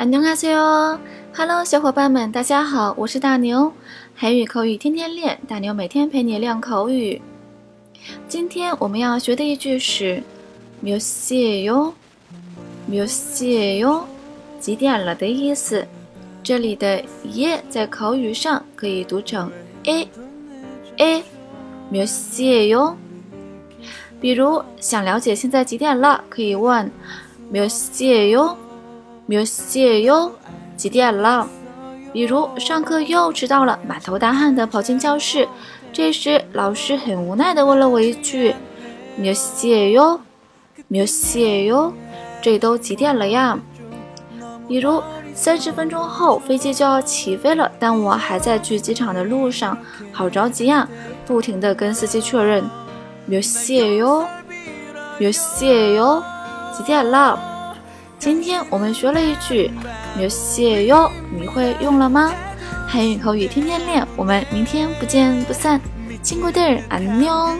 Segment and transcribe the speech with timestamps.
[0.00, 3.72] 안녕하세요，Hello，小伙伴们，大家好，我是大牛，
[4.14, 7.20] 韩语口语天天练，大牛每天陪你练口语。
[8.28, 10.22] 今天我们要学的一句是
[10.84, 11.94] 몇시에 요，
[12.90, 14.04] 몇시에 요，
[14.60, 15.86] 几点了的意思。
[16.42, 17.02] 这里的
[17.34, 19.50] 예在口语上可以读成
[19.84, 20.08] a
[20.98, 22.94] a，몇시에 요。
[24.20, 26.90] 比如想了解现在几点了，可以问
[27.52, 28.56] 몇시에 요。
[29.30, 30.32] 몇시에 요？
[30.76, 31.48] 几点了？
[32.12, 35.48] 比如上课又迟到了，满头大汗的跑进教室，
[35.92, 38.54] 这时老师很无奈的问了我一句：
[39.18, 40.20] 몇시에 요？
[40.90, 41.92] 몇시에 요？
[42.40, 43.58] 这都几点了呀？
[44.68, 45.02] 比如
[45.34, 49.76] 三十分钟后飞机就要起飞了，但我还在去机场的路上，
[50.12, 50.88] 好着急呀！
[51.26, 52.64] 不停的跟司机确认：
[53.28, 54.26] 몇시에 요？
[55.18, 56.22] 몇시에 요？
[56.72, 57.49] 几点了？
[58.20, 59.70] 今天我们学了一句“
[60.18, 62.32] 몇谢哟”，你会用了吗？
[62.88, 65.80] 韩语口语天天练，我们明天不见不散。
[66.22, 67.56] 친구들안 녕。